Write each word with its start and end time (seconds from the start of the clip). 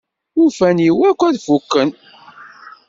Urfan-iw 0.41 0.95
akk 1.09 1.21
fukken. 1.45 1.89